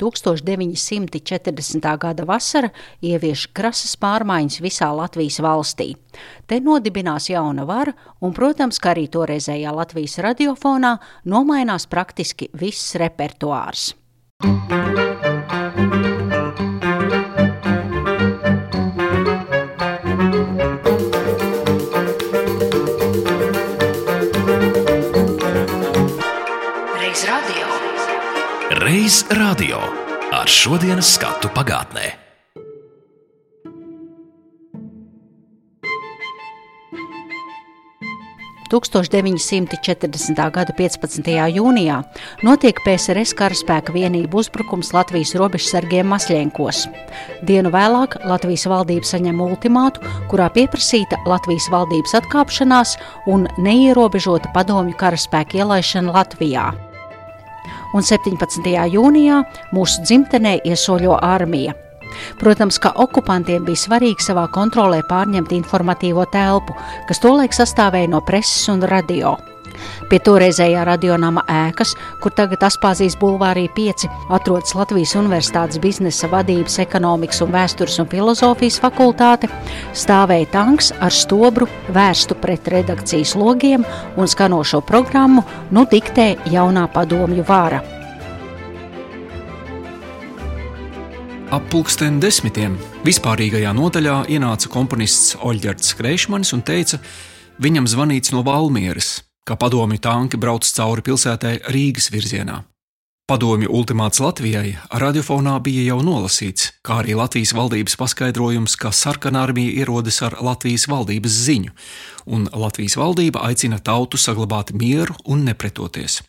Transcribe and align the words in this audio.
1940. 0.00 1.90
gada 2.00 2.24
vasara 2.28 2.72
ievieš 3.04 3.46
krasas 3.52 3.96
pārmaiņas 4.00 4.60
visā 4.64 4.90
Latvijas 4.96 5.40
valstī. 5.44 5.92
Te 6.46 6.60
nodibinās 6.64 7.30
jauna 7.30 7.66
vara, 7.68 7.92
un, 8.20 8.32
protams, 8.36 8.80
ka 8.80 8.94
arī 8.94 9.06
toreizējā 9.12 9.76
Latvijas 9.76 10.18
radiofonā 10.24 10.96
nomainās 11.24 11.86
praktiski 11.90 12.50
viss 12.56 12.96
repertuārs. 13.00 13.92
Reiz 14.40 15.09
radio 29.30 29.78
ar 30.34 30.48
šodienas 30.50 31.14
skatu 31.14 31.48
pagātnē.– 31.54 32.08
1940. 38.70 40.50
gada 40.54 40.74
15. 40.78 41.30
jūnijā 41.54 42.00
notiek 42.46 42.82
PSRS 42.84 43.34
karaspēka 43.38 43.94
vienību 43.94 44.42
uzbrukums 44.42 44.92
Latvijas 44.94 45.34
robežsargiem 45.38 46.06
Masļienkos. 46.10 46.84
Dienu 47.46 47.70
vēlāk 47.74 48.18
Latvijas 48.26 48.66
valdība 48.70 49.06
saņem 49.06 49.42
ultimātu, 49.46 50.02
kurā 50.30 50.50
pieprasīta 50.54 51.18
Latvijas 51.26 51.70
valdības 51.70 52.18
atkāpšanās 52.22 52.94
un 53.30 53.48
neierobežota 53.58 54.50
padomju 54.54 54.94
karaspēka 54.98 55.62
ielaišana 55.62 56.14
Latvijā 56.18 56.89
un 57.94 58.06
17. 58.06 58.72
jūnijā 58.94 59.42
mūsu 59.74 60.04
dzimtenē 60.06 60.58
iesoļo 60.64 61.18
armija. 61.22 61.76
Protams, 62.40 62.78
ka 62.82 62.92
okupantiem 62.98 63.64
bija 63.66 63.84
svarīgi 63.84 64.30
savā 64.30 64.48
kontrolē 64.54 65.02
pārņemt 65.10 65.54
informatīvo 65.54 66.26
telpu, 66.32 66.74
kas 67.08 67.22
tolaik 67.22 67.54
sastāvēja 67.56 68.10
no 68.10 68.24
preses 68.26 68.66
un 68.72 68.82
radio. 68.90 69.36
Pie 70.10 70.18
toreizējā 70.26 70.84
radionāma 70.88 71.44
ēkas, 71.50 71.94
kur 72.22 72.34
tagad 72.36 72.64
Aspāzijas 72.66 73.16
bulvārī 73.20 73.68
5 73.76 74.08
atrodas 74.36 74.74
Latvijas 74.78 75.14
Universitātes 75.18 75.80
biznesa 75.82 76.30
vadības, 76.32 76.80
ekonomikas 76.82 77.44
un 77.44 77.54
vēstures 77.54 78.00
un 78.02 78.10
filozofijas 78.10 78.80
fakultāte, 78.82 79.50
stāvēja 79.94 80.50
tanks 80.56 80.90
ar 81.00 81.14
stobru 81.14 81.68
vērstu 81.94 82.38
pret 82.42 82.68
redakcijas 82.72 83.36
logiem 83.38 83.86
un 84.16 84.28
skanošo 84.28 84.82
programmu 84.86 85.46
nu 85.70 85.86
diktē 85.90 86.34
jaunā 86.50 86.88
padomju 86.92 87.46
vāra. 87.46 87.80
Ap 91.50 91.64
pulksten 91.66 92.20
desmitiem 92.22 92.76
vispārīgajā 93.02 93.72
nodaļā 93.74 94.20
ienāca 94.30 94.70
komponists 94.70 95.34
Oļģerts 95.42 95.96
Kreišmanis 95.98 96.54
un 96.54 96.62
teica, 96.62 97.00
viņam 97.58 97.90
zvanīts 97.90 98.30
no 98.30 98.44
Valmieras 98.46 99.16
ka 99.50 99.56
padomju 99.58 99.98
tanki 99.98 100.38
brauc 100.38 100.62
cauri 100.62 101.02
pilsētai 101.02 101.56
Rīgas 101.74 102.12
virzienā. 102.14 102.60
Padomju 103.26 103.70
ultimāts 103.74 104.20
Latvijai 104.22 104.76
radiofonā 105.02 105.56
bija 105.66 105.88
jau 105.88 105.96
nolasīts, 106.06 106.68
kā 106.86 107.00
arī 107.02 107.16
Latvijas 107.18 107.50
valdības 107.58 107.98
paskaidrojums, 107.98 108.76
ka 108.78 108.92
sarkanā 108.94 109.42
armija 109.48 109.74
ierodas 109.82 110.20
ar 110.26 110.38
Latvijas 110.38 110.86
valdības 110.90 111.40
ziņu, 111.48 111.74
un 112.30 112.46
Latvijas 112.54 112.94
valdība 112.98 113.42
aicina 113.50 113.80
tautu 113.82 114.22
saglabāt 114.22 114.70
mieru 114.70 115.18
un 115.26 115.42
nepretoties. 115.50 116.20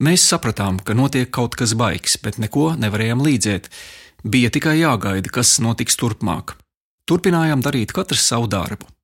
Mēs 0.00 0.24
sapratām, 0.24 0.80
ka 0.80 0.96
notiek 0.96 1.28
kaut 1.28 1.60
kas 1.60 1.76
baigs, 1.76 2.16
bet 2.24 2.40
neko 2.40 2.72
nevarējām 2.80 3.20
līdzēt. 3.24 3.68
Bija 4.24 4.48
tikai 4.52 4.78
jāgaida, 4.80 5.28
kas 5.28 5.58
notiks 5.60 6.00
turpmāk. 6.00 6.56
Turpinājām 7.04 7.60
darīt 7.64 7.92
katrs 7.92 8.24
savu 8.32 8.48
darbu. 8.48 8.95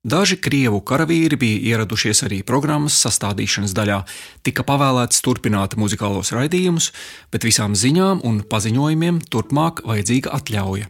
Daži 0.00 0.38
krievu 0.40 0.78
karavīri 0.80 1.36
bija 1.36 1.74
ieradušies 1.74 2.22
arī 2.24 2.38
programmas 2.40 2.94
sastādīšanas 3.04 3.74
daļā, 3.76 3.98
tika 4.40 4.64
pavēlēts 4.64 5.20
turpināt 5.26 5.76
muzikālos 5.76 6.32
raidījumus, 6.32 6.88
bet 7.28 7.44
visām 7.44 7.76
ziņām 7.76 8.24
un 8.24 8.40
paziņojumiem 8.48 9.20
turpmāk 9.28 9.84
vajadzīga 9.84 10.32
atļauja. 10.40 10.88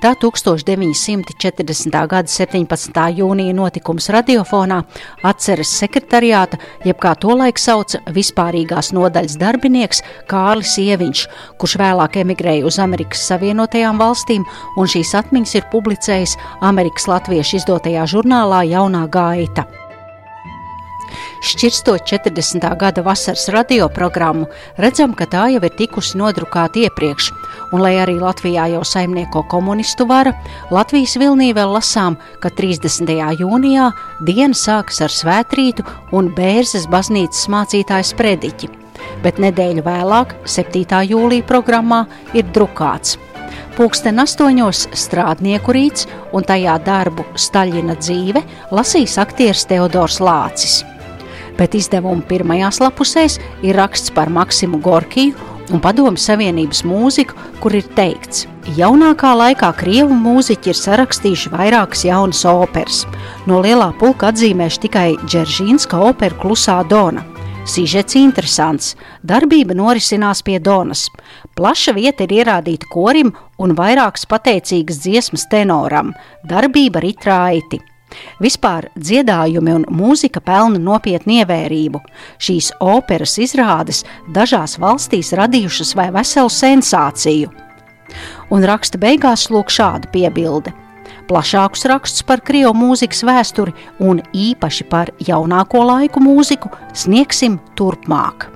Tā 0.00 0.14
1940. 0.16 1.92
gada 2.08 2.30
17. 2.32 3.00
jūnija 3.18 3.52
notikums 3.52 4.06
radiofonā 4.08 4.78
atceras 5.28 5.74
sekretariāta, 5.76 6.56
jeb 6.88 6.96
kā 7.02 7.12
tolaik 7.20 7.60
sauca 7.60 8.00
vispārīgās 8.08 8.94
nodaļas 8.96 9.36
darbinieks 9.42 10.00
Kārlis 10.30 10.78
Ieviņš, 10.80 11.26
kurš 11.60 11.76
vēlāk 11.82 12.16
emigrēja 12.22 12.64
uz 12.70 12.80
Amerikas 12.80 13.26
Savienotajām 13.28 14.00
valstīm, 14.00 14.48
un 14.80 14.88
šīs 14.88 15.12
atmiņas 15.20 15.54
ir 15.60 15.68
publicējis 15.68 16.38
Amerikas 16.64 17.04
latviešu 17.12 17.60
izdotajā 17.60 18.08
žurnālā 18.14 18.64
Jaunā 18.72 19.04
gaita. 19.12 19.68
Šķirstot 21.44 22.08
40. 22.08 22.64
gada 22.80 23.04
vasaras 23.04 23.46
radioprogrammu, 23.52 24.48
redzam, 24.80 25.12
ka 25.16 25.28
tā 25.28 25.46
jau 25.52 25.60
ir 25.64 25.76
tikusi 25.76 26.16
nodrukāta 26.20 26.86
iepriekš, 26.86 27.30
un 27.72 27.82
lai 27.84 27.94
arī 28.02 28.18
Latvijā 28.20 28.66
jau 28.74 28.82
saimnieko 28.86 29.42
komunistu 29.50 30.06
vara, 30.08 30.32
Latvijas 30.70 31.16
vilnī 31.20 31.50
vēl 31.56 31.74
lasām, 31.76 32.18
ka 32.42 32.50
30. 32.50 33.10
jūnijā 33.40 33.90
diena 34.26 34.56
sākas 34.56 35.00
ar 35.06 35.14
svētrītu 35.14 35.86
un 36.16 36.30
bērzes 36.36 36.88
baznīcas 36.90 37.48
mācītājas 37.52 38.12
prediķi, 38.18 38.70
bet 39.24 39.40
nedēļu 39.42 39.86
vēlāk, 39.86 40.36
7. 40.44 41.02
jūlija 41.10 41.46
programmā, 41.48 42.04
ir 42.34 42.46
drukāts. 42.54 43.18
Pūksteni 43.78 44.20
astoņos 44.22 44.88
strādnieku 44.98 45.72
rīts 45.74 46.06
un 46.36 46.44
tajā 46.46 46.76
darbu 46.84 47.24
Staļina 47.38 47.96
dzīve 47.98 48.44
lasīs 48.74 49.16
aktieris 49.22 49.64
Teodors 49.70 50.20
Lācis 50.22 50.80
bet 51.60 51.76
izdevuma 51.76 52.24
pirmajās 52.28 52.80
lapusēs 52.80 53.38
ir 53.66 53.76
raksts 53.76 54.12
par 54.16 54.32
Maksimu 54.32 54.80
Gorkiju 54.84 55.49
un 55.70 55.80
Padomu 55.82 56.18
Savienības 56.18 56.82
mūziku, 56.86 57.36
kur 57.62 57.74
ir 57.78 57.86
teikts, 57.96 58.46
jaunākā 58.76 59.32
laikā 59.38 59.70
krievu 59.78 60.16
mūziķi 60.18 60.72
ir 60.72 60.78
sarakstījuši 60.78 61.52
vairākas 61.54 62.04
jaunas 62.08 62.44
operas. 62.48 63.04
No 63.46 63.60
lielā 63.64 63.90
pulka 64.00 64.30
atzīmēšu 64.30 64.86
tikai 64.86 65.08
Džeržīnska 65.24 66.00
operu 66.10 66.38
Klusā 66.42 66.80
Dona. 66.88 67.26
Sižets 67.68 68.16
interesants, 68.16 68.94
darbība 69.22 69.76
norisinās 69.76 70.40
pie 70.42 70.56
Donas. 70.58 71.04
Plaša 71.54 71.92
vieta 71.94 72.24
ir 72.24 72.32
ierādīta 72.40 72.88
korim 72.90 73.34
un 73.60 73.76
vairākas 73.78 74.24
pateicīgas 74.30 75.02
dziesmas 75.04 75.46
tenoram, 75.52 76.14
darbība 76.48 77.04
ritrāiti. 77.04 77.82
Vispār 78.42 78.88
dziedājumi 78.98 79.74
un 79.78 79.86
mūzika 79.94 80.42
pelna 80.44 80.80
nopietnu 80.82 81.40
ievērību. 81.40 82.02
Šīs 82.42 82.72
operas 82.80 83.36
izrādes 83.42 84.04
dažās 84.34 84.78
valstīs 84.82 85.32
radījušas 85.38 85.94
vai 85.98 86.10
veselu 86.14 86.52
sensāciju. 86.52 87.50
Un 88.50 88.66
raksta 88.66 88.98
beigās 88.98 89.48
lūk 89.52 89.70
šāda 89.70 90.10
piebilde. 90.14 90.74
Plašākus 91.30 91.86
rakstus 91.86 92.26
par 92.26 92.42
krievu 92.42 92.74
mūzikas 92.74 93.22
vēsturi 93.26 93.74
un 94.02 94.22
īpaši 94.34 94.88
par 94.90 95.14
jaunāko 95.22 95.84
laiku 95.86 96.22
mūziku 96.22 96.72
sniegsim 96.90 97.60
turpmāk 97.78 98.50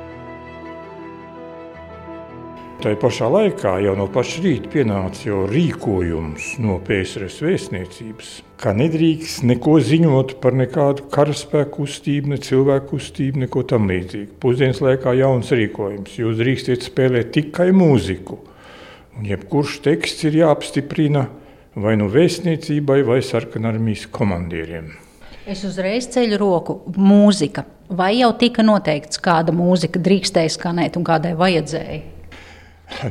Tā 2.83 2.91
pašā 3.00 3.30
laikā 3.31 3.77
jau 3.80 3.94
no 3.95 4.09
paša 4.12 4.41
rīta 4.44 4.68
pienāca 4.74 5.38
rīkojums 5.47 6.50
no 6.59 6.74
PSRS 6.83 7.38
vēstniecības, 7.45 8.31
ka 8.59 8.74
nedrīkst 8.75 9.45
neko 9.47 9.77
ziņot 9.80 10.33
par 10.44 10.57
nekādu 10.59 11.06
karaspēku 11.13 11.77
kustību, 11.77 12.33
ne 12.33 12.41
cilvēku 12.44 12.89
kustību, 12.97 13.45
neko 13.45 13.63
tam 13.71 13.88
līdzīgu. 13.88 14.35
Pusdienas 14.44 14.83
laikā 14.83 15.13
jauns 15.15 15.53
rīkojums, 15.56 16.18
jūs 16.19 16.35
drīkstiet 16.41 16.83
spēlēt 16.83 17.31
tikai 17.38 17.69
mūziku, 17.71 18.41
un 19.15 19.31
jebkurš 19.31 19.80
teksts 19.88 20.27
ir 20.27 20.41
jāapstiprina 20.41 21.30
vai 21.80 21.95
nu 22.01 22.12
vēstniecībai 22.12 23.00
vai 23.07 23.21
sarkanarmijas 23.24 24.09
komandieriem. 24.12 24.91
Es 25.47 25.63
uzreiz 25.63 26.12
ceļu 26.12 26.41
roku 26.41 26.81
mūzika. 27.00 27.63
Vai 27.95 28.18
jau 28.18 28.33
tika 28.35 28.59
noteikts, 28.59 29.24
kāda 29.24 29.56
mūzika 29.56 30.03
drīkstēja 30.03 30.51
skanēt 30.57 31.00
un 31.00 31.07
kādai 31.07 31.31
vajadzēja? 31.39 32.09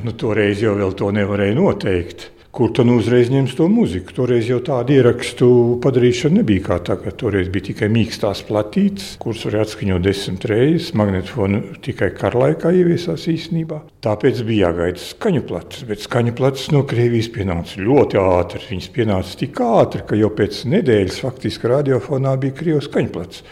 Nu, 0.05 0.14
toreiz 0.17 0.62
jau 0.62 0.75
to 0.96 1.11
nevarēja 1.14 1.56
noteikt. 1.58 2.31
Kur 2.52 2.69
tad 2.76 2.84
nu 2.84 2.99
uzreiz 3.00 3.31
ņems 3.32 3.54
to 3.56 3.64
muziku. 3.72 4.12
Toreiz 4.12 4.44
jau 4.50 4.58
tādu 4.64 4.93
ierakstu 4.99 5.46
padarīšana 5.81 6.43
nebija 6.43 6.66
kā 6.66 6.76
tagad. 6.84 7.16
Toreiz 7.22 7.49
bija 7.52 7.70
tikai 7.70 7.88
mīkstās 7.93 8.43
platītes, 8.44 9.14
kuras 9.22 9.46
varēja 9.49 9.64
atskaņot 9.70 10.04
desmit 10.04 10.44
reizes. 10.50 10.90
Magnetofonu 11.00 11.62
tikai 11.87 12.10
kara 12.19 12.43
laikā 12.44 12.75
ieviesās 12.76 13.25
īstenībā. 13.32 13.81
Tāpēc 14.04 14.44
bija 14.44 14.69
jāgaida 14.69 15.00
skaņu 15.00 15.44
plats, 15.49 15.87
bet 15.88 16.04
skaņu 16.04 16.37
plats 16.37 16.69
no 16.76 16.84
Krievijas 16.88 17.32
pienāca 17.32 17.81
ļoti 17.81 18.20
ātri. 18.20 18.64
Viņas 18.75 18.93
pienāca 18.98 19.40
tik 19.40 19.64
ātri, 19.64 20.05
ka 20.12 20.20
jau 20.20 20.32
pēc 20.37 20.64
nedēļas 20.76 21.22
faktiski 21.25 21.72
radiofonā 21.72 22.37
bija 22.43 22.60
Krievijas 22.60 22.90
skaņu 22.93 23.14
plats. 23.16 23.46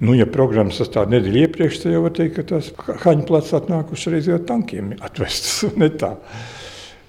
Nu, 0.00 0.16
ja 0.16 0.24
programmas 0.28 0.80
sastāv 0.80 1.12
nedēļu 1.12 1.44
iepriekš, 1.44 1.82
tad 1.84 1.92
jau 1.92 2.06
var 2.08 2.16
teikt, 2.16 2.38
ka 2.40 2.48
tās 2.56 2.72
skaņu 2.72 3.28
plats 3.28 3.52
atnākuši 3.56 4.16
reiz 4.16 4.32
jau 4.32 4.40
tankiem 4.48 4.94
atvestas. 5.04 5.66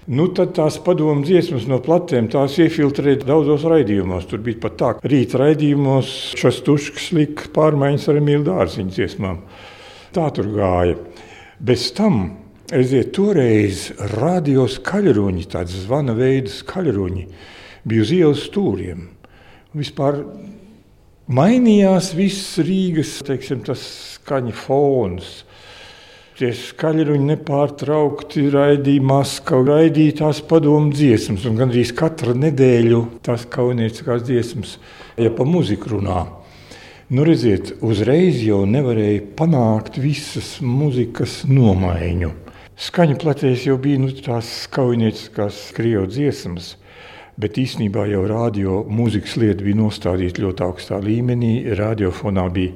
Nu, 0.08 0.30
tad 0.32 0.54
tās 0.56 0.78
padomu 0.80 1.26
dziesmas 1.28 1.66
no 1.68 1.82
platēm 1.84 2.30
iefiltrēja 2.32 3.26
daudzos 3.28 3.66
raidījumos. 3.68 4.30
Tur 4.30 4.40
bija 4.40 4.62
pat 4.64 4.78
tā, 4.80 4.92
ka 4.96 5.10
rīta 5.12 5.42
raidījumos 5.42 6.12
šis 6.40 6.62
tušks 6.64 7.10
lika 7.12 7.50
pārmaiņas 7.52 8.06
ar 8.08 8.20
Emīlu 8.22 8.46
Dārziņu 8.48 8.96
dziesmām. 8.96 9.42
Tā 10.16 10.30
tur 10.32 10.48
gāja. 10.54 10.96
Bez 11.60 11.90
tam, 11.98 12.22
redziet, 12.72 13.12
toreiz 13.18 13.90
radio 14.14 14.70
skaļruņi, 14.72 15.44
tāds 15.52 15.76
zvana 15.84 16.16
veida 16.16 16.56
skaļruņi, 16.56 17.28
bija 17.84 18.08
uz 18.08 18.16
ielas 18.16 18.48
stūriem. 18.48 19.10
Vispār 19.76 20.22
mainījās 21.28 22.14
viss 22.16 22.56
Rīgas, 22.64 23.18
teiksim, 23.28 23.68
skaņa 23.68 24.56
fons 24.56 25.42
tie 26.38 26.52
skaļruņi 26.54 27.32
nepārtraukti 27.32 28.44
raidīja 28.54 29.06
Maskavu, 29.10 29.66
raidīja 29.72 30.20
tās 30.22 30.42
padomu 30.46 30.94
dziesmas, 30.94 31.48
un 31.50 31.58
gandrīz 31.58 31.94
katru 31.98 32.36
nedēļu 32.38 33.00
tās 33.26 33.48
kaunieciskās 33.50 34.26
dziesmas, 34.28 34.76
ja 35.18 35.32
pa 35.34 35.48
muziku 35.50 35.96
runā. 35.96 36.28
Nu, 37.10 37.24
redziet, 37.24 37.72
uzreiz 37.82 38.42
jau 38.44 38.66
nevarēja 38.70 39.24
panākt 39.40 39.98
visas 40.04 40.58
muzikas 40.62 41.40
nomaiņu. 41.50 42.34
Skaņu 42.78 43.18
platēs 43.24 43.64
jau 43.66 43.80
bija 43.82 44.04
nu, 44.04 44.12
tās 44.12 44.68
kaunieciskās 44.70 45.72
krievu 45.74 46.06
dziesmas, 46.12 46.76
bet 47.40 47.58
īsnībā 47.58 48.06
jau 48.12 48.26
radio 48.30 48.84
mūzikas 48.86 49.38
lieta 49.42 49.66
bija 49.66 49.80
nostādīta 49.80 50.44
ļoti 50.44 50.68
augstā 50.68 51.00
līmenī, 51.02 51.54
radiofonā 51.80 52.46
bija 52.54 52.76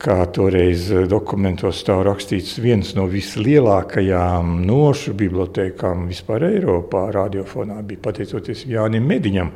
kā 0.00 0.16
toreiz 0.32 0.88
eh, 0.94 1.06
dokumentos 1.08 1.80
stāv 1.82 2.04
rakstīts, 2.08 2.56
viens 2.62 2.94
no 2.96 3.06
vislielākajām 3.10 4.60
nošu 4.66 5.14
bibliotekām 5.18 6.06
vispār 6.10 6.46
Eiropā. 6.48 7.06
Radiofonā 7.14 7.80
bija 7.86 8.04
pateicoties 8.08 8.64
Jānim 8.70 9.04
Mediņam, 9.10 9.52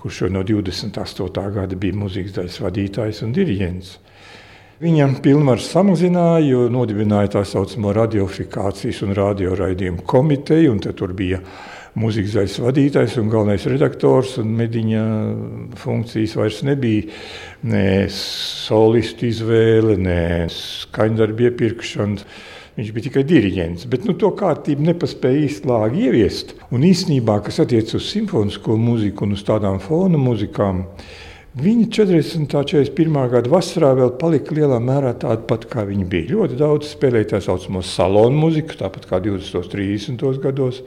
kurš 0.00 0.24
jau 0.24 0.30
no 0.32 0.44
28. 0.48 1.44
gada 1.58 1.78
bija 1.78 1.98
mūzikas 2.00 2.38
daļas 2.38 2.62
vadītājs 2.64 3.22
un 3.26 3.36
diriģents. 3.36 3.92
Viņam 4.82 5.20
pilnvaru 5.22 5.62
samazināja, 5.62 6.42
jo 6.48 6.64
nodibināja 6.72 7.36
tā 7.36 7.44
saucamo 7.46 7.92
radiofikācijas 7.94 9.04
un 9.06 9.14
radioraidījumu 9.14 10.02
komiteju, 10.10 10.72
un 10.72 10.80
tur 10.82 11.12
bija 11.14 11.38
mūzikas 11.98 12.36
daļas 12.38 12.60
vadītājs 12.64 13.18
un 13.20 13.28
galvenais 13.32 13.66
redaktors, 13.68 14.38
un 14.40 14.54
mediņa 14.58 15.02
funkcijas 15.80 16.36
vairs 16.38 16.62
nebija 16.64 17.10
ne 17.68 17.86
solistu 18.16 19.28
izvēle, 19.28 19.98
ne 20.00 20.22
skaņdarbu 20.52 21.48
iepirkšana. 21.50 22.28
Viņš 22.72 22.92
bija 22.96 23.04
tikai 23.04 23.22
diriģents, 23.28 23.84
bet 23.92 24.06
nu, 24.08 24.14
to 24.16 24.30
kārtību 24.32 24.86
nepaspēja 24.86 25.42
īstenībā 25.44 25.90
ieviest. 25.92 26.54
Un 26.72 26.86
īsnībā, 26.88 27.34
kas 27.44 27.60
attiecas 27.60 27.98
uz 27.98 28.06
simfonisko 28.08 28.78
mūziku 28.80 29.26
un 29.26 29.36
uz 29.36 29.44
tādām 29.44 29.76
fona 29.82 30.20
mūzikām, 30.20 30.86
Viņi 31.52 31.90
40. 31.92 32.38
un 32.40 32.46
41. 32.48 33.16
gada 33.28 33.50
vasarā 33.52 33.90
vēl 33.92 34.14
palika 34.16 34.54
lielā 34.56 34.78
mērā 34.80 35.10
tāda 35.20 35.42
pati, 35.44 35.66
kā 35.68 35.82
viņi 35.84 36.06
bija. 36.08 36.30
Ļoti 36.30 36.56
daudz 36.56 36.94
spēlēja 36.94 37.34
tā 37.34 37.40
saucamo 37.44 37.82
salonu 37.84 38.40
mūziku, 38.40 38.78
tāpat 38.80 39.04
kā 39.10 39.20
20. 39.20 39.58
un 39.60 39.66
30. 39.74 40.40
gados. 40.40 40.78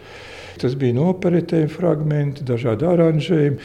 Tas 0.61 0.75
bija 0.79 0.95
no 0.97 1.09
operetēm 1.11 1.67
fragmenti, 1.71 2.45
dažādi 2.47 2.87
aranžējumi 2.89 3.57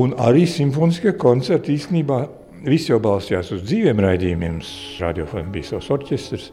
un 0.00 0.14
arī 0.20 0.44
simfoniskie 0.50 1.14
koncerti 1.20 1.76
īstenībā. 1.78 2.24
Visi 2.64 2.92
jau 2.92 3.00
balstījās 3.04 3.52
uz 3.56 3.64
dzīviem 3.66 4.00
raidījumiem. 4.04 4.62
Radiofons 5.00 5.52
bija 5.52 5.74
savs 5.74 5.90
orķestris. 5.98 6.48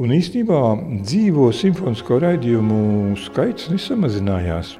Un 0.00 0.14
īstenībā 0.16 0.62
dzīvo 1.04 1.50
simfonisko 1.54 2.18
raidījumu 2.24 3.14
skaits 3.26 3.68
nesamazinājās. 3.70 4.78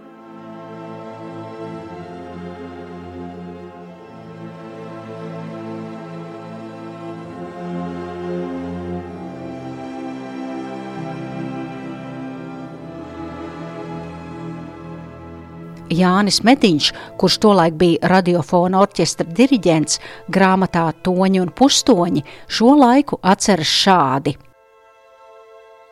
Jānis 15.99 16.43
Mediņš, 16.47 16.91
kurš 17.21 17.39
tolaik 17.45 17.77
bija 17.81 18.11
radiofona 18.15 18.81
orķestra 18.85 19.27
diriģents, 19.37 20.01
grāmatā 20.33 20.89
Toņi 21.05 21.43
un 21.43 21.53
Pustoņi, 21.55 22.25
šo 22.49 22.75
laiku 22.81 23.21
atceras 23.23 23.71
šādi. 23.85 24.37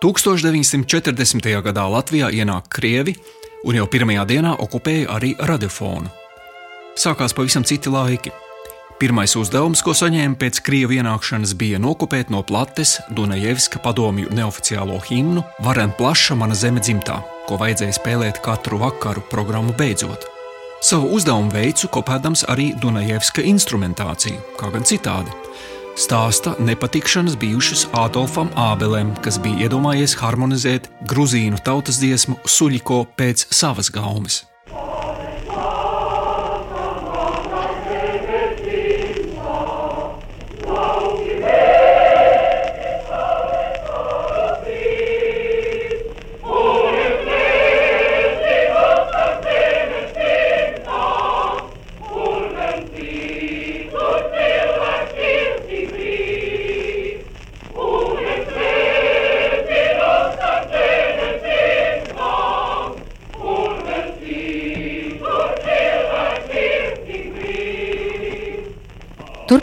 1940. 0.02 1.52
gadā 1.62 1.84
Latvijā 1.86 2.32
ienāk 2.34 2.66
krievi 2.74 3.14
un 3.62 3.78
jau 3.78 3.86
pirmajā 3.86 4.24
dienā 4.26 4.56
okupēja 4.64 5.12
arī 5.14 5.36
radiofonu. 5.38 6.10
Sākās 6.98 7.32
pavisam 7.36 7.64
citi 7.64 7.92
laiki. 7.92 8.32
Pirmais 9.02 9.32
uzdevums, 9.34 9.80
ko 9.82 9.96
saņēma 9.98 10.36
pēc 10.38 10.60
krievu 10.62 10.94
ienākšanas, 10.94 11.56
bija 11.58 11.80
nokopēt 11.82 12.28
no 12.30 12.38
plates 12.46 13.00
Dunajevska 13.10 13.80
padomju 13.82 14.28
neoficiālo 14.30 15.00
himnu 15.08 15.42
Varen 15.66 15.90
plaša 15.98 16.36
mana 16.38 16.54
zeme 16.54 16.78
dzimtā, 16.78 17.16
ko 17.48 17.58
vajadzēja 17.58 17.96
spēlēt 17.96 18.38
katru 18.44 18.78
vakaru 18.78 19.24
programmu 19.32 19.74
beidzot. 19.74 20.28
Savu 20.86 21.10
uzdevumu 21.16 21.50
veicu 21.50 21.90
kopēdams 21.90 22.44
arī 22.54 22.68
Dunajevska 22.78 23.42
instrumentāciju, 23.50 24.38
kā 24.62 24.70
gan 24.70 24.86
citādi. 24.86 25.34
Stāsta 25.98 26.54
nepatikšanas 26.62 27.34
bijušas 27.42 27.88
Adolfam 27.98 28.54
Ābelim, 28.54 29.16
kas 29.18 29.42
bija 29.42 29.66
iedomājies 29.66 30.14
harmonizēt 30.22 30.86
gruzīnu 31.10 31.58
tautas 31.66 31.98
dziesmu 31.98 32.38
Suļiko 32.46 33.02
pēc 33.18 33.48
savas 33.50 33.90
gaumes. 33.90 34.44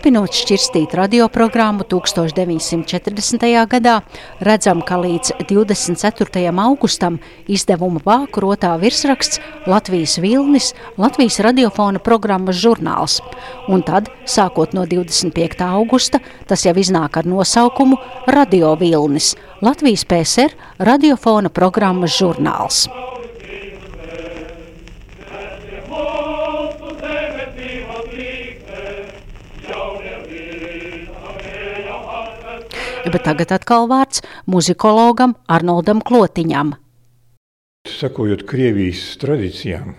Turpinot 0.10 0.34
šķirstīt 0.34 0.94
radioprogrammu 0.98 1.86
1940. 1.86 3.44
gadā, 3.70 4.00
redzam, 4.42 4.80
ka 4.82 4.96
līdz 4.98 5.36
24. 5.46 6.50
augustam 6.64 7.20
izdevuma 7.46 8.02
vāku 8.02 8.42
rotā 8.42 8.72
virsraksts 8.82 9.38
Latvijas 9.70 10.16
Vilnis, 10.18 10.72
Latvijas 10.98 11.38
radiofona 11.46 12.02
programmas 12.02 12.58
žurnāls. 12.58 13.20
Un 13.70 13.86
tad, 13.86 14.10
sākot 14.26 14.74
no 14.74 14.88
25. 14.90 15.62
augusta, 15.68 16.24
tas 16.50 16.66
jau 16.66 16.74
iznāk 16.74 17.22
ar 17.22 17.30
nosaukumu 17.30 18.02
Radio 18.26 18.74
Vilnis, 18.82 19.36
Latvijas 19.62 20.08
PSR 20.10 20.58
radiofona 20.90 21.54
programmas 21.54 22.18
žurnāls. 22.18 22.88
Bet 33.14 33.26
tagad 33.26 33.52
atkal 33.56 33.88
vārds 33.90 34.22
muzikologam 34.50 35.36
Arnoldam 35.50 36.02
Klotiņam. 36.06 36.76
Sakojot 37.90 38.44
Krievijas 38.50 39.16
tradīcijām, 39.22 39.96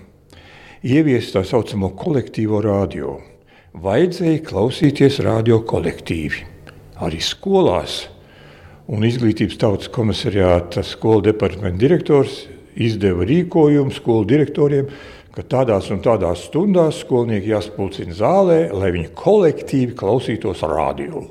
ieviest 0.85 1.35
tā 1.35 1.43
saucamo 1.49 1.91
kolektīvo 1.99 2.61
radio. 2.65 3.19
Vajadzēja 3.81 4.45
klausīties 4.47 5.21
radio 5.25 5.61
kolektīvi. 5.67 6.47
Arī 7.01 7.21
skolās 7.25 8.03
un 8.91 9.07
izglītības 9.07 9.59
tautas 9.61 9.91
komisariāta 9.95 10.83
skolu 10.87 11.25
departamenta 11.31 11.81
direktors 11.81 12.45
izdeva 12.75 13.27
rīkojumu 13.27 13.95
skolu 13.95 14.27
direktoriem, 14.29 14.91
ka 15.35 15.47
tādās 15.47 15.91
un 15.95 16.03
tādās 16.05 16.47
stundās 16.49 17.03
skolnieki 17.05 17.53
jāspulcina 17.53 18.17
zālē, 18.17 18.63
lai 18.75 18.91
viņi 18.95 19.13
kolektīvi 19.19 19.95
klausītos 19.99 20.65
radio. 20.67 21.23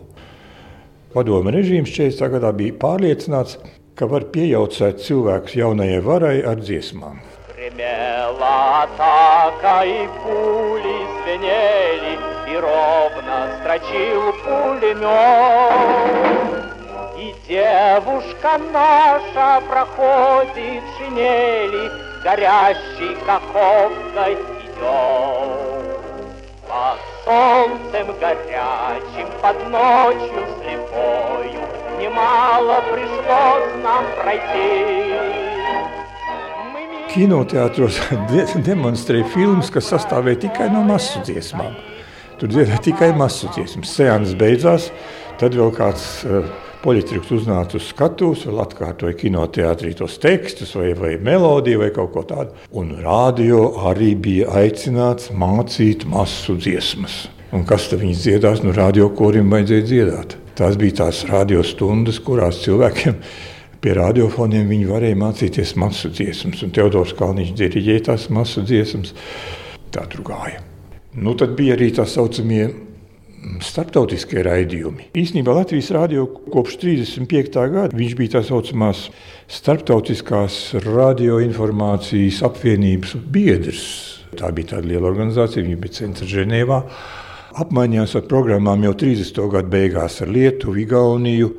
Padomu 1.14 1.52
režīms 1.54 1.92
40. 1.94 2.26
gadā 2.32 2.50
bija 2.58 2.74
pārliecināts, 2.82 3.58
ka 3.94 4.08
var 4.10 4.24
piejaucēt 4.34 4.98
cilvēkus 5.04 5.54
jaunajai 5.60 6.00
varai 6.02 6.38
ar 6.42 6.58
dziesmām. 6.58 7.20
Гремела 7.54 8.82
атака, 8.82 9.86
и 9.86 10.08
пули 10.22 10.96
звенели, 11.22 12.18
И 12.50 12.56
ровно 12.56 13.36
строчил 13.60 14.32
пулемет. 14.44 15.04
И 17.16 17.34
девушка 17.48 18.58
наша 18.72 19.62
проходит 19.68 20.82
в 20.82 20.98
шинели, 20.98 21.90
Горящей 22.22 23.16
каховкой 23.24 24.34
идет. 24.34 25.54
Под 27.28 27.34
солнцем 27.34 28.06
горячим, 28.20 29.28
под 29.40 29.68
ночью 29.70 30.46
слепою 30.60 31.60
Немало 31.98 32.82
пришлось 32.92 33.82
нам 33.82 34.04
пройти. 34.20 35.14
Kinoteātros 37.14 38.00
de 38.28 38.42
demonstrēja 38.66 39.28
filmas, 39.30 39.70
kas 39.70 39.86
sastāvēja 39.92 40.40
tikai 40.48 40.66
no 40.72 40.82
masu 40.82 41.22
dziesmām. 41.22 41.76
Tur 42.40 42.50
dziedāja 42.50 42.80
tikai 42.82 43.12
masu 43.14 43.46
dziesmas. 43.54 43.92
Sēnes 43.94 44.34
beidzās, 44.34 44.90
tad 45.38 45.54
vēl 45.54 45.70
kāds 45.76 46.24
uh, 46.26 46.42
poļitriks 46.83 47.33
uznāca 47.35 47.77
uz 47.79 47.89
skatuves, 47.91 48.45
vēl 48.47 48.61
atkārtoja 48.63 49.17
kinoteātrī 49.19 49.93
tos 49.99 50.17
tekstus 50.21 50.75
vai, 50.79 50.93
vai 50.97 51.13
melodiju 51.21 51.83
vai 51.83 51.91
kaut 51.95 52.13
ko 52.15 52.23
tādu. 52.29 52.55
Un 52.71 52.95
rādio 53.03 53.61
arī 53.91 54.13
bija 54.15 54.49
aicināts 54.61 55.33
mācīt 55.35 56.07
masu 56.09 56.57
dziesmas. 56.59 57.27
Un 57.55 57.65
kas 57.69 57.87
tad 57.89 58.03
viņas 58.03 58.25
dziedās? 58.25 58.63
Nu, 58.63 58.73
radio 58.75 59.09
korim 59.15 59.49
vajadzēja 59.51 59.87
dziedāt. 59.91 60.35
Tās 60.59 60.75
bija 60.79 61.05
tās 61.05 61.23
radio 61.29 61.63
stundas, 61.65 62.19
kurās 62.21 62.61
cilvēkiem 62.65 63.17
Pie 63.79 63.93
radiofoniem 63.95 64.67
viņi 64.67 64.87
varēja 64.89 65.15
mācīties 65.15 65.77
masu 65.79 66.09
dziesmas, 66.11 66.59
un 66.65 66.73
Teodors 66.75 67.13
Kalniņš 67.15 67.53
diriģēja 67.55 68.05
tās 68.09 68.25
masu 68.35 68.63
dziesmas. 68.67 69.13
Tā 69.95 70.03
tur 70.11 70.25
gāja. 70.27 70.59
Nu, 71.15 71.31
tad 71.39 71.55
bija 71.55 71.77
arī 71.77 71.87
tā 71.95 72.03
saucamie 72.07 72.65
starptautiskie 73.63 74.43
raidījumi. 74.45 75.09
Īsnībā 75.17 75.53
Latvijas 75.55 75.91
rādio 75.95 76.25
kopš 76.51 76.77
35. 76.81 77.63
gada 77.73 77.97
viņš 77.97 78.15
bija 78.19 78.35
tā 78.37 78.43
saucamās 78.47 79.07
starptautiskās 79.49 80.59
radioinformācijas 80.85 82.41
apvienības 82.49 83.15
biedrs. 83.31 83.85
Tā 84.39 84.51
bija 84.55 84.75
tāda 84.75 84.91
liela 84.91 85.09
organizācija, 85.09 85.65
viņa 85.65 85.79
bija 85.81 85.97
centra 86.01 86.29
Ženēvā. 86.29 86.83
Apmaiņās 87.59 88.13
ar 88.19 88.27
programmām 88.29 88.85
jau 88.85 88.93
30. 89.05 89.41
gadu 89.55 89.73
beigās 89.73 90.21
ar 90.23 90.29
Lietuvu, 90.31 90.77
Igauniju, 90.83 91.49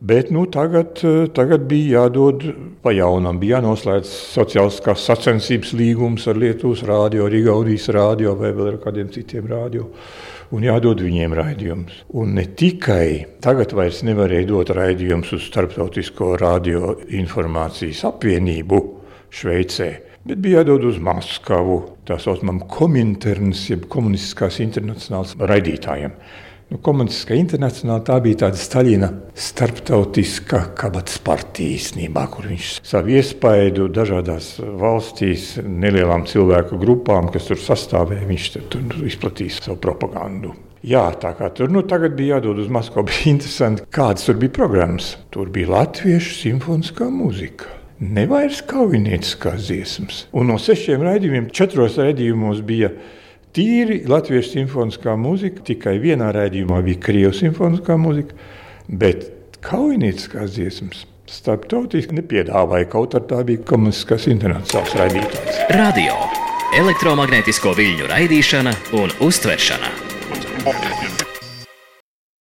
Bet 0.00 0.30
nu, 0.30 0.46
tagad, 0.46 0.96
eh, 1.04 1.26
tagad 1.28 1.66
bija 1.68 2.00
jādod 2.00 2.44
pa 2.80 2.88
jaunam, 2.88 3.36
bija 3.36 3.58
jānoslēdz 3.58 4.08
sociālās 4.32 4.80
sacensības 4.96 5.74
līgums 5.76 6.24
ar 6.26 6.40
Lietuvas 6.40 6.80
rādio, 6.88 7.26
Rigaudijas 7.28 7.90
rādio 7.92 8.32
vai 8.32 8.54
vēl 8.56 8.72
ar 8.72 8.78
kādiem 8.80 9.12
citiem 9.12 9.44
rādio. 9.44 9.90
Un 10.50 10.64
jādod 10.66 10.98
viņiem 11.04 11.34
raidījums. 11.38 12.00
Un 12.18 12.32
ne 12.34 12.42
tikai 12.58 13.38
tagad 13.44 13.70
vairs 13.76 14.00
nevarēja 14.06 14.48
dot 14.48 14.72
raidījumus 14.74 15.30
uz 15.36 15.44
Starptautisko 15.46 16.32
radio 16.40 16.96
informācijas 17.06 18.02
apvienību 18.08 18.80
Šveicē, 19.30 19.88
bet 20.26 20.42
bija 20.42 20.64
jādod 20.64 20.88
uz 20.90 20.98
Maskavu, 20.98 21.78
tā 22.02 22.18
saucamam 22.18 22.64
Kominterns, 22.66 23.68
jeb 23.70 23.86
komunistiskās 23.92 24.58
internacionālas 24.64 25.36
raidītājiem. 25.38 26.18
Nu, 26.70 26.78
Komunistiskā 26.86 27.34
internacionālā 27.34 28.04
tā 28.06 28.16
bija 28.22 28.44
tāda 28.44 28.58
Staļina 28.60 29.08
starptautiska 29.34 30.60
kabatas 30.78 31.18
partija 31.26 31.74
īstenībā, 31.74 32.28
kur 32.30 32.46
viņš 32.46 32.68
savu 32.86 33.16
iespaidu 33.16 33.88
dažādās 33.90 34.52
valstīs, 34.78 35.56
nelielām 35.66 36.28
cilvēku 36.30 36.78
grupām, 36.78 37.32
kas 37.34 37.50
tur 37.50 37.58
sastāvēja, 37.58 38.28
viņš 38.28 38.46
tur 38.70 39.02
izplatīja 39.02 39.58
savu 39.58 39.80
propagandu. 39.82 40.54
Jā, 40.86 41.08
tā 41.20 41.34
kā 41.36 41.50
tur 41.52 41.74
nu, 41.74 41.82
bija 41.82 42.38
jādod 42.38 42.62
uz 42.62 42.70
Maskavu, 42.70 43.08
bija 43.10 43.26
interesanti, 43.34 43.82
kādas 43.90 44.30
tur 44.30 44.38
bija 44.38 44.54
programmas. 44.62 45.16
Tur 45.34 45.50
bija 45.50 45.74
latviešu 45.74 46.38
simfoniskā 46.38 47.10
mūzika. 47.10 47.80
Nevairs 48.00 48.62
kaujinieciskās 48.70 49.66
dziesmas. 49.66 50.22
Un 50.32 50.48
no 50.48 50.56
sešiem 50.56 51.02
raidījumiem, 51.04 51.50
četros 51.52 51.98
raidījumos 52.00 52.62
bija 52.64 52.94
tīri 53.56 54.02
latviešu 54.08 54.54
simfoniskā 54.54 55.16
mūzika, 55.18 55.64
tikai 55.66 55.98
vienā 56.02 56.30
rādījumā 56.36 56.80
bija 56.86 57.02
krievu 57.02 57.32
simfoniskā 57.36 57.96
mūzika, 58.00 58.36
bet 58.88 59.28
kaujinieciskās 59.64 60.54
dziesmas 60.56 61.06
starptautiski 61.30 62.16
nepiedāvāja, 62.18 62.88
kaut 62.90 63.14
arī 63.14 63.28
tā 63.30 63.42
bija 63.46 63.64
komunistiskās 63.70 64.26
internacionāls 64.30 64.96
raidītājs. 64.98 65.60
Radio, 65.78 66.16
elektromagnētisko 66.78 67.74
viļņu 67.78 68.10
raidīšana 68.10 68.74
un 68.98 69.14
uztveršana. 69.26 69.92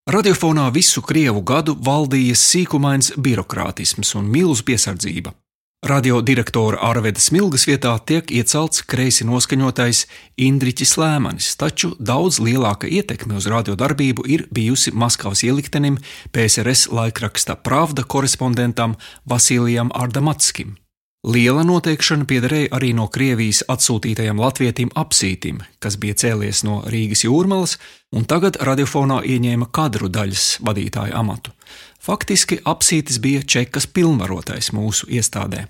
Radiofonā 0.10 0.72
visu 0.74 1.04
krievu 1.06 1.44
gadu 1.46 1.76
valdīja 1.86 2.34
sīkumains 2.34 3.14
birokrātisms 3.22 4.16
un 4.18 4.26
milzu 4.34 4.66
piesardzība. 4.66 5.36
Radio 5.82 6.18
direktora 6.20 6.78
Arveda 6.84 7.22
Smilgas 7.24 7.64
vietā 7.64 7.94
tiek 8.04 8.34
iecelts 8.36 8.82
kreisi 8.84 9.24
noskaņotais 9.24 10.02
Indriķis 10.44 10.98
Lēmanis, 11.00 11.54
taču 11.56 11.94
daudz 11.96 12.42
lielāka 12.44 12.90
ietekme 12.92 13.38
uz 13.40 13.48
radiodarbību 13.48 14.26
ir 14.28 14.44
bijusi 14.52 14.92
Maskavas 14.92 15.46
ieliktenim, 15.48 15.96
PSRS 16.36 16.92
laikraksta 16.92 17.56
Pravda 17.56 18.04
korespondentam 18.04 18.98
Vasilijam 19.24 19.94
Ardamatskim. 19.96 20.76
Liela 21.24 21.66
noteikšana 21.68 22.28
piederēja 22.28 22.74
arī 22.76 22.94
no 22.96 23.10
Krievijas 23.12 23.66
atsūtītajam 23.72 24.40
latvietim 24.40 24.92
apsītim, 24.96 25.58
kas 25.80 25.96
bija 26.00 26.16
cēlies 26.16 26.62
no 26.68 26.82
Rīgas 26.88 27.24
jūrmalas 27.24 27.78
un 28.16 28.28
tagad 28.28 28.60
radiofonā 28.64 29.18
ieņēma 29.28 29.72
kadru 29.76 30.08
daļas 30.12 30.58
vadītāja 30.64 31.16
amatu. 31.20 31.52
Faktiski 32.00 32.62
apsītis 32.66 33.20
bija 33.20 33.44
čekas 33.44 33.88
pilnvarotais 33.88 34.72
mūsu 34.76 35.10
iestādē. 35.12 35.66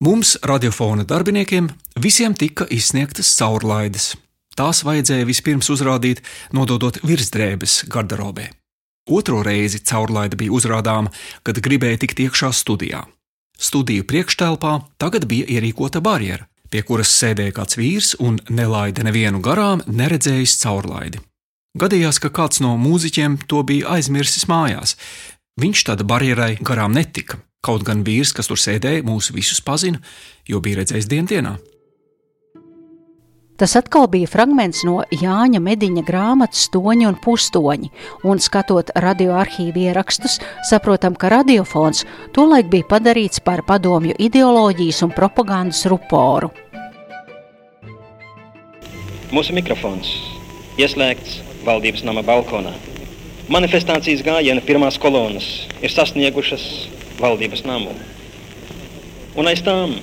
Mums, 0.00 0.36
radiofona 0.46 1.04
darbiniekiem, 1.04 1.68
visiem 2.00 2.34
tika 2.34 2.64
izsniegtas 2.70 3.34
caurlaides. 3.36 4.14
Tās 4.56 4.80
vajadzēja 4.86 5.26
vispirms 5.28 5.68
uzrādīt, 5.72 6.22
nododot 6.56 7.02
virsdrēbes 7.04 7.84
garderobē. 7.92 8.48
Otro 9.10 9.42
reizi 9.42 9.80
caurlaide 9.84 10.38
bija 10.40 10.54
uzrādāma, 10.54 11.10
kad 11.42 11.58
gribēja 11.60 12.00
tikt 12.04 12.22
iekšā 12.26 12.52
studijā. 12.54 13.02
Studiju 13.60 14.06
priekštelpā 14.08 14.72
tagad 15.02 15.26
bija 15.28 15.48
ierīkota 15.58 16.00
barjera, 16.00 16.46
pie 16.70 16.80
kuras 16.86 17.10
sēdēja 17.18 17.56
kāds 17.58 17.76
vīrs 17.76 18.14
un 18.22 18.38
nelaida 18.48 19.04
nevienu 19.04 19.42
garām, 19.44 19.82
neredzējis 19.86 20.56
caurlaidi. 20.62 21.20
Gadījās, 21.78 22.18
ka 22.22 22.30
kāds 22.34 22.62
no 22.64 22.72
mūziķiem 22.80 23.36
to 23.50 23.62
bija 23.66 23.92
aizmirsis 23.98 24.48
mājās, 24.50 24.96
Viņš 25.60 25.82
tāda 25.90 26.06
barjerai 26.08 26.54
garām 26.64 26.94
netika. 26.96 27.40
Kaut 27.60 27.84
gan 27.84 28.00
vīrs, 28.06 28.32
kas 28.32 28.48
tur 28.48 28.56
sēdēja, 28.56 29.04
mūs 29.04 29.28
visus 29.36 29.60
pazina, 29.60 30.00
jo 30.48 30.62
bija 30.64 30.80
redzējis 30.80 31.08
dienā. 31.10 31.58
Tas 33.60 33.74
atkal 33.76 34.06
bija 34.08 34.24
fragments 34.24 34.80
no 34.88 35.02
Jāņa 35.12 35.60
Mediņa 35.60 36.00
grāmatas 36.08 36.62
Stoņi 36.70 37.04
un 37.10 37.18
Pustoņi, 37.20 37.90
un 38.24 38.40
skatot 38.40 38.88
radioarkīvu 38.96 39.82
ierakstus, 39.84 40.38
saprotam, 40.70 41.12
ka 41.12 41.28
radiofons 41.28 42.06
tolaik 42.32 42.70
bija 42.72 42.88
padarīts 42.94 43.44
par 43.44 43.60
padomju 43.68 44.16
ideoloģijas 44.16 45.02
un 45.04 45.12
propagandas 45.12 45.84
ruporu. 45.92 46.48
Mūsu 49.28 49.52
mikrofons 49.52 50.14
ieslēgts 50.80 51.42
valdības 51.68 52.08
nama 52.08 52.24
balkonā. 52.24 52.72
Manifestācijas 53.50 54.20
gājiena 54.22 54.62
pirmās 54.62 54.94
kolonas 55.02 55.46
ir 55.82 55.90
sasniegušas 55.90 56.64
valdības 57.18 57.64
namu. 57.66 57.90
Un 59.34 59.48
aiz 59.50 59.58
tām 59.66 59.96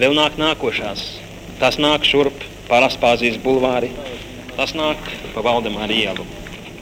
vēl 0.00 0.14
nāk 0.16 0.38
nākošās. 0.40 1.02
Tās 1.60 1.76
nāk 1.76 2.06
šurp 2.08 2.46
pār 2.70 2.86
Aspāzijas 2.86 3.36
bulvāri, 3.42 3.90
tas 4.56 4.72
nāk 4.72 4.96
pa 5.34 5.44
Valdemāru 5.44 5.98
ielu. 5.98 6.24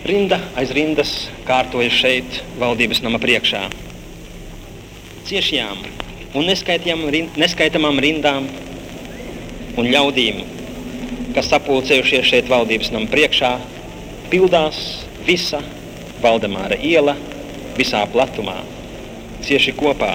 Rinda 0.07 0.38
aiz 0.54 0.71
rindas 0.76 1.14
kārtojas 1.49 1.97
šeit 1.99 2.38
valdības 2.61 3.02
nama 3.02 3.19
priekšā. 3.19 3.64
Ciešajām 5.26 5.81
un 6.38 6.47
neskaitāmām 6.54 7.99
rindām 8.04 8.47
un 9.75 9.90
ļaudīm, 9.90 10.38
kas 11.35 11.50
sapulcējušies 11.50 12.31
šeit 12.31 12.54
valdības 12.54 12.95
nama 12.95 13.11
priekšā, 13.11 13.57
pildās 14.31 14.85
visa 15.26 15.61
Valdemāra 16.23 16.76
iela 16.81 17.16
visā 17.76 18.04
platumā, 18.09 18.61
cieši 19.45 19.75
kopā. 19.76 20.14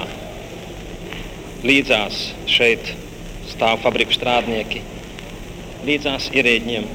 Līdzās 1.65 2.21
šeit 2.49 2.93
stāv 3.49 3.81
fabriku 3.83 4.15
strādnieki, 4.15 4.79
līdzās 5.85 6.29
ierēģiem 6.33 6.85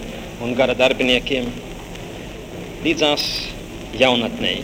un 0.42 0.54
gara 0.56 0.74
darbiniekiem, 0.78 1.50
līdzās 2.84 3.26
jaunatnei. 4.00 4.62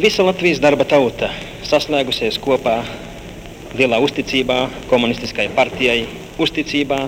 Visa 0.00 0.26
Latvijas 0.26 0.60
darba 0.62 0.84
tauta 0.88 1.30
saslēgusies 1.66 2.38
kopā 2.42 2.76
lielā 3.78 3.98
uzticībā 4.04 4.60
komunistiskai 4.92 5.48
partijai, 5.56 6.04
uzticībā 6.42 7.00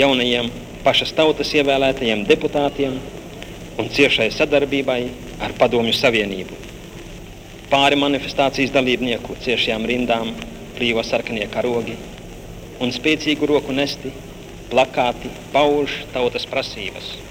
jaunajiem 0.00 0.50
pašas 0.84 1.14
tautas 1.16 1.54
ievēlētajiem 1.54 2.26
deputātiem 2.28 2.98
un 3.80 3.88
ciešai 3.88 4.28
sadarbībai 4.34 5.00
ar 5.40 5.54
Padomju 5.58 5.94
Savienību. 5.96 6.58
Pāri 7.70 7.96
manifestācijas 7.96 8.72
dalībnieku 8.74 9.38
ciešajām 9.44 9.86
rindām 9.88 10.34
plīvo 10.76 11.04
sarkanie 11.06 11.46
karogi 11.52 11.96
un 12.80 12.92
spēcīgu 12.92 13.48
roku 13.48 13.72
nesti 13.76 14.12
plakāti 14.70 15.32
pauž 15.54 16.02
tautas 16.14 16.46
prasības. 16.50 17.29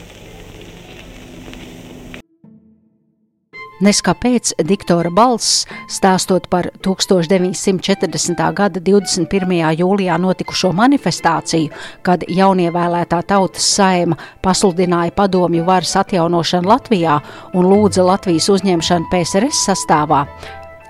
Neskapēc 3.79 4.57
diktora 4.67 5.07
balss, 5.07 5.63
stāstot 5.87 6.49
par 6.51 6.67
1940. 6.83 8.41
gada 8.57 8.81
21. 8.83 9.53
jūlijā 9.79 10.17
notikušo 10.19 10.73
manifestāciju, 10.75 11.71
kad 12.03 12.25
jaunievēlētā 12.27 13.21
tautas 13.29 13.69
saima 13.77 14.17
pasludināja 14.43 15.15
padomju 15.15 15.63
varas 15.67 15.95
atjaunošanu 16.01 16.67
Latvijā 16.67 17.21
un 17.53 17.69
lūdza 17.71 18.03
Latvijas 18.03 18.49
uzņemšanu 18.51 19.07
PSRS 19.13 19.63
sastāvā, 19.69 20.25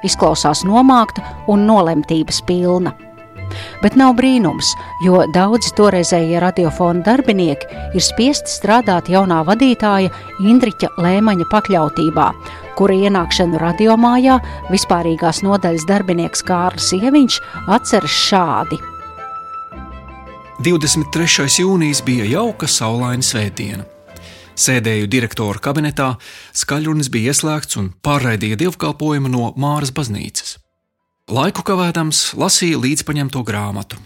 izklausās 0.02 0.66
nomākta 0.66 1.22
un 1.54 1.70
nolemtības 1.70 2.42
pilna. 2.50 2.96
Bet 3.84 3.96
nav 4.00 4.16
brīnums, 4.20 4.72
jo 5.06 5.24
daudzi 5.34 5.72
toreizējie 5.78 6.42
radiofona 6.44 7.04
darbinieki 7.06 7.70
ir 7.96 8.04
spiesti 8.04 8.52
strādāt 8.52 9.10
jaunā 9.12 9.42
vadītāja 9.48 10.12
Indriča 10.44 10.92
Lēmaņa 11.00 11.48
pakļautībā, 11.52 12.30
kura 12.80 13.00
ienākšanu 13.08 13.60
radiomājā 13.62 14.40
vispārīgās 14.70 15.44
nodaļas 15.46 15.88
darbinieks 15.90 16.46
Kārlis 16.48 16.94
Ieviņš 17.00 17.42
atceras 17.68 18.22
šādi. 18.30 18.80
23. 20.60 21.48
jūnijas 21.64 22.04
bija 22.04 22.26
jauka 22.28 22.68
saulaina 22.68 23.24
svētdiena. 23.24 23.86
Sēdēju 24.60 25.08
direktora 25.08 25.62
kabinetā, 25.64 26.10
skaļrunis 26.52 27.08
bija 27.14 27.32
ieslēgts 27.32 27.80
un 27.80 27.94
pārraidīja 28.04 28.60
dievkalpojumu 28.60 29.32
no 29.32 29.54
Māras 29.56 29.94
baznīcas. 29.96 30.58
Laiku 31.30 31.62
kavēdams 31.62 32.32
lasīja 32.42 32.80
līdzpaņemto 32.82 33.44
grāmatu. 33.46 34.00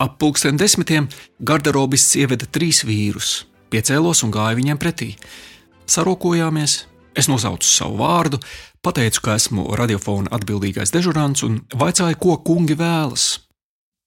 Ap 0.00 0.14
pulksten 0.16 0.56
desmitiem 0.56 1.04
garderobists 1.44 2.16
ieveda 2.16 2.46
trīs 2.48 2.78
vīrus, 2.88 3.42
piecēlos 3.68 4.22
un 4.24 4.32
gāja 4.32 4.56
viņiem 4.56 4.80
pretī. 4.80 5.10
Sarokojāmies, 5.84 6.78
es 7.12 7.28
nosaucu 7.28 7.68
savu 7.68 7.98
vārdu, 8.00 8.40
pateicu, 8.80 9.20
ka 9.26 9.34
esmu 9.36 9.66
radiofona 9.76 10.32
atbildīgais 10.32 10.94
dežurants 10.96 11.44
un 11.44 11.60
vaicāju, 11.76 12.16
ko 12.24 12.38
kungi 12.48 12.78
vēlas. 12.80 13.26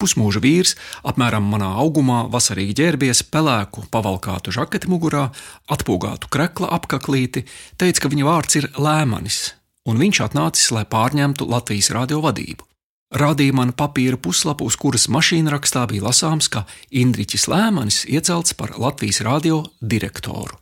Pusmūža 0.02 0.42
vīrs, 0.42 0.74
apmēram 1.06 1.46
manā 1.54 1.70
augumā, 1.84 2.24
vasarīgi 2.34 2.80
ģērbies, 2.82 3.28
pelēku, 3.30 3.86
pavalkātu 3.94 4.56
žaketi 4.58 4.90
mugurā, 4.90 5.28
atpūgātu 5.70 6.34
krekla 6.34 6.74
apkaklīti, 6.82 7.46
teica, 7.78 8.08
ka 8.08 8.14
viņa 8.16 8.30
vārds 8.32 8.62
ir 8.64 8.72
Lēmanis, 8.80 9.44
un 9.90 10.00
viņš 10.02 10.24
atnācis, 10.30 10.72
lai 10.76 10.86
pārņemtu 10.86 11.48
Latvijas 11.50 11.90
radio 11.96 12.22
vadību. 12.24 12.66
Rādīja 13.10 13.56
man 13.58 13.72
papīra 13.74 14.20
puslapu, 14.22 14.68
uz 14.70 14.76
kuras 14.78 15.08
mašīna 15.10 15.50
rakstā 15.56 15.88
bija 15.90 16.06
lasāms, 16.06 16.46
ka 16.54 16.68
Indriķis 16.94 17.48
Lēmanis 17.50 18.04
iecelts 18.06 18.54
par 18.54 18.76
Latvijas 18.78 19.24
radio 19.26 19.64
direktoru. 19.82 20.60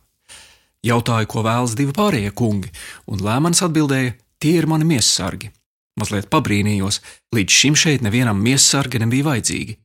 Jautāju, 0.86 1.28
ko 1.28 1.42
vēlas 1.44 1.76
divi 1.76 1.92
pārējie 1.92 2.32
kungi, 2.32 2.72
un 3.10 3.20
Lēmanis 3.20 3.60
atbildēja: 3.66 4.16
Tie 4.40 4.54
ir 4.56 4.68
mani 4.70 4.86
miesasargi. 4.88 5.50
Mazliet 5.98 6.30
pabrīnījos, 6.30 7.02
līdz 7.34 7.60
šim 7.60 7.76
šeit 7.76 8.04
nevienam 8.06 8.40
miesasargi 8.40 9.02
nebija 9.02 9.26
vajadzīgi. 9.32 9.76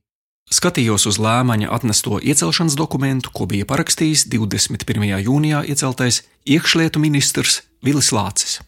Skatījos 0.54 1.08
uz 1.10 1.18
Lēmaņa 1.18 1.72
atnesto 1.72 2.20
iecelšanas 2.20 2.76
dokumentu, 2.78 3.32
ko 3.34 3.48
bija 3.50 3.66
parakstījis 3.68 4.28
21. 4.32 5.08
jūnijā 5.24 5.64
ieceltais 5.68 6.22
iekšlietu 6.46 7.02
ministrs 7.02 7.62
Vilis 7.84 8.12
Lācis. 8.14 8.60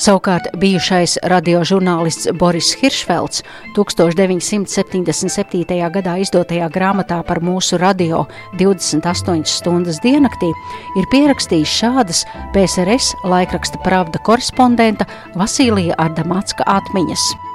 Savukārt 0.00 0.46
bijušais 0.56 1.18
radiožurnālists 1.28 2.30
Boris 2.40 2.70
Hiršfelds 2.80 3.42
1977. 3.76 5.76
gadā 5.92 6.14
izdotajā 6.22 6.70
grāmatā 6.72 7.18
par 7.28 7.42
mūsu 7.44 7.76
radio 7.82 8.22
28 8.56 9.44
stundas 9.44 10.00
diennaktī 10.00 10.48
ir 10.96 11.04
pierakstījis 11.12 11.76
šādas 11.82 12.24
PSRS 12.56 13.12
laikraksta 13.28 13.76
Pravda 13.84 14.16
korespondenta 14.24 15.04
Vasilija 15.36 16.00
Ardamatska 16.00 16.64
atmiņas. 16.80 17.49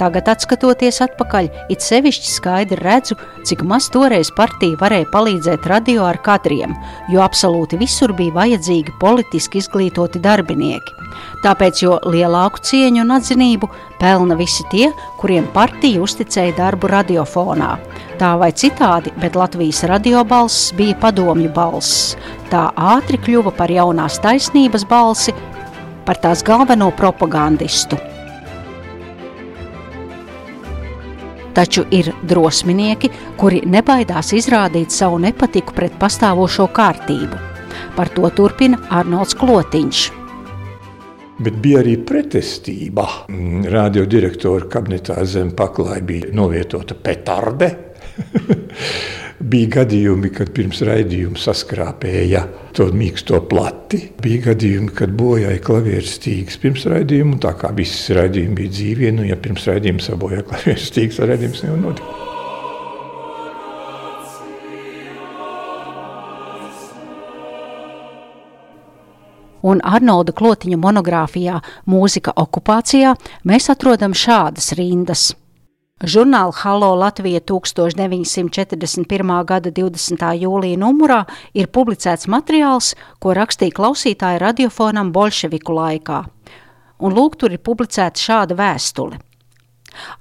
Tagad, 0.00 0.30
skatoties 0.40 1.02
atpakaļ, 1.04 1.50
it 1.68 1.84
sevišķi 1.84 2.30
skaidri 2.32 2.78
redzu, 2.80 3.18
cik 3.44 3.60
maz 3.68 3.90
toreiz 3.92 4.30
partija 4.32 4.78
varēja 4.80 5.10
palīdzēt 5.12 5.66
radio 5.68 6.06
ar 6.08 6.16
kadriem, 6.24 6.72
jo 7.12 7.20
absolūti 7.20 7.76
visur 7.76 8.14
bija 8.16 8.32
vajadzīgi 8.38 8.94
politiski 9.02 9.60
izglītoti 9.60 10.22
darbinieki. 10.24 10.96
Tāpēc 11.44 11.82
jo 11.84 11.98
lielāku 12.08 12.62
cieņu 12.64 13.02
un 13.04 13.12
atzinību 13.18 13.68
pelna 14.00 14.38
visi 14.40 14.64
tie, 14.72 14.88
kuriem 15.20 15.50
partija 15.52 16.00
uzticēja 16.00 16.56
darbu 16.56 16.88
radiofonā. 16.94 17.74
Tā 18.20 18.30
vai 18.40 18.54
citādi, 18.56 19.12
bet 19.20 19.36
Latvijas 19.36 19.82
radio 19.90 20.24
balss 20.24 20.72
bija 20.76 20.96
padomju 21.02 21.52
balss. 21.52 22.14
Tā 22.48 22.70
ātri 22.72 23.20
kļuva 23.20 23.52
par 23.56 23.72
jaunās 23.72 24.16
taisnības 24.24 24.88
balsi, 24.88 25.36
par 26.08 26.20
tās 26.24 26.44
galveno 26.46 26.88
propagandistu. 26.96 28.00
Taču 31.60 31.84
ir 31.92 32.08
drosminieki, 32.24 33.10
kuri 33.36 33.60
nebaidās 33.68 34.32
izrādīt 34.36 34.94
savu 34.94 35.18
nepatiku 35.20 35.76
pret 35.76 35.98
pastāvošo 36.00 36.70
kārtību. 36.72 37.40
Par 37.96 38.08
to 38.14 38.30
turpina 38.32 38.80
Arnolds 38.96 39.36
Klotiņš. 39.36 40.06
Bet 41.40 41.56
bija 41.60 41.80
arī 41.80 41.94
pretestība. 42.04 43.06
Radiodirektora 43.72 44.68
kabinetā 44.72 45.20
zem 45.28 45.54
paklāja 45.56 46.04
bija 46.04 46.32
novietota 46.36 46.96
petarde. 46.96 47.70
Bija 49.40 49.70
gadījumi, 49.78 50.28
kad 50.36 50.50
pirms 50.52 50.82
raidījuma 50.84 51.40
saskrāpēja 51.40 52.42
to 52.76 52.90
mīksto 52.92 53.38
plati. 53.48 54.02
Bija 54.20 54.50
gadījumi, 54.50 54.92
kad 54.98 55.14
bojāja 55.16 55.62
klavieru 55.64 56.04
stīgas 56.04 56.60
pirms 56.60 56.84
raidījuma. 56.92 57.38
Tā 57.40 57.54
kā 57.56 57.70
viss 57.72 58.10
raidījumi 58.12 58.58
bija 58.58 58.74
dzīvi, 58.76 59.12
nu, 59.16 59.24
ja 59.24 59.40
pirms 59.40 59.64
raidījuma 59.70 60.04
sabojāja 60.04 60.44
klavieru 60.50 60.84
stīgas, 60.84 61.22
tad 61.22 61.32
raidījums 61.32 61.64
nevar 61.64 61.80
notikt. 61.86 62.26
Un 69.60 69.80
Arnolda 69.84 70.36
Klotiņa 70.36 70.76
monogrāfijā 70.80 71.58
Mūzika 71.88 72.36
okupācijā 72.44 73.16
mēs 73.48 73.72
atrodam 73.72 74.12
šādas 74.12 74.74
rindas. 74.76 75.30
Žurnāla 76.00 76.52
Halo 76.56 76.94
Latvija 76.94 77.40
1941. 77.40 79.44
gada 79.44 79.70
20. 79.70 80.22
jūlija 80.40 80.78
numurā 80.80 81.26
ir 81.52 81.68
publicēts 81.68 82.24
materiāls, 82.24 82.94
ko 83.20 83.34
rakstīja 83.36 83.74
klausītāji 83.76 84.40
radiofonam 84.40 85.10
bolševiku 85.12 85.76
laikā. 85.76 86.22
Un 87.04 87.12
lūk, 87.12 87.36
tur 87.36 87.52
ir 87.52 87.60
publicēta 87.60 88.16
šāda 88.16 88.56
vēstule. 88.56 89.20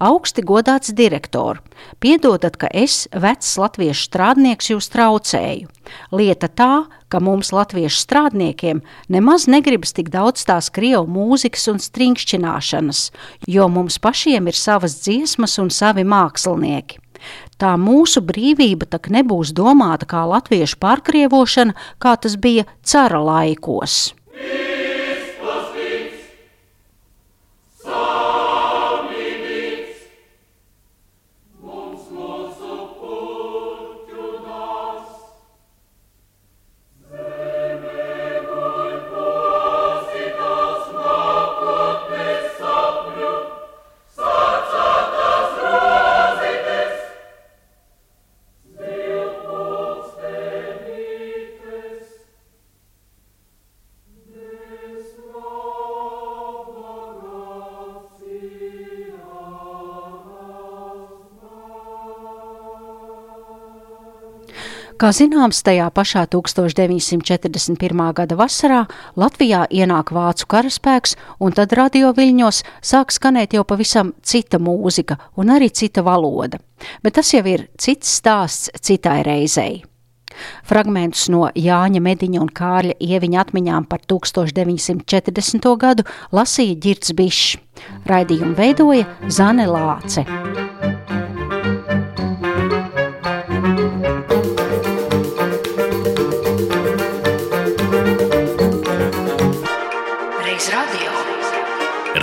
Augsti 0.04 0.44
godāts 0.44 0.92
direktor, 0.92 1.64
piedodat, 2.04 2.60
ka 2.60 2.68
es, 2.76 3.08
vecs 3.16 3.56
latviešu 3.56 4.10
strādnieks, 4.10 4.74
jūs 4.74 4.92
traucēju. 4.92 5.72
Lieta 6.12 6.52
tā, 6.52 6.74
ka 7.10 7.22
mums, 7.24 7.52
latviešu 7.56 8.04
strādniekiem, 8.06 8.82
nemaz 9.10 9.48
negribas 9.50 9.94
tik 9.98 10.12
daudz 10.14 10.46
tās 10.48 10.70
krievu 10.74 11.08
mūzikas 11.10 11.68
un 11.74 11.82
strinkšķināšanas, 11.84 13.04
jo 13.50 13.68
mums 13.70 14.00
pašiem 14.02 14.50
ir 14.50 14.58
savas 14.58 15.00
dziesmas 15.04 15.58
un 15.62 15.74
savi 15.74 16.06
mākslinieki. 16.08 17.02
Tā 17.60 17.74
mūsu 17.76 18.22
brīvība 18.24 18.88
tak 18.88 19.10
nebūs 19.12 19.52
domāta 19.56 20.08
kā 20.08 20.24
latviešu 20.30 20.80
pārkrievošana, 20.80 21.76
kā 22.00 22.16
tas 22.16 22.38
bija 22.40 22.64
cara 22.80 23.20
laikos. 23.20 24.14
Kā 65.00 65.14
zināms, 65.16 65.62
tajā 65.64 65.86
pašā 65.96 66.26
1941. 66.28 68.02
gada 68.18 68.36
vasarā 68.36 68.82
Latvijā 69.16 69.62
ienāk 69.72 70.12
vācu 70.12 70.44
karaspēks, 70.52 71.14
un 71.40 71.56
tad 71.56 71.72
radio 71.80 72.10
viļņos 72.18 72.60
sāk 72.84 73.16
skanēt 73.16 73.56
jau 73.56 73.64
pavisam 73.64 74.12
cita 74.20 74.60
mūzika 74.60 75.16
un 75.40 75.56
arī 75.56 75.72
cita 75.72 76.04
valoda. 76.04 76.60
Bet 77.00 77.16
tas 77.16 77.32
jau 77.32 77.46
ir 77.48 77.70
cits 77.80 78.12
stāsts 78.20 78.76
citai 78.84 79.22
reizei. 79.24 79.86
Fragmentus 80.68 81.30
no 81.32 81.48
Jāņa 81.56 82.04
Mediņa 82.04 82.44
un 82.44 82.52
Kārļa 82.52 83.00
ieviņa 83.00 83.44
atmiņām 83.46 83.88
par 83.88 84.04
1940. 84.04 85.76
gadu 85.80 86.04
lasīja 86.36 86.76
Girts 86.76 87.16
Bišs. 87.16 87.56
Raidījumu 88.04 88.52
veidoja 88.60 89.08
Zane 89.32 89.64
Lāce. 89.72 90.28